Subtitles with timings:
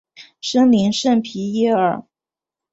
[0.41, 2.07] 森林圣皮耶尔。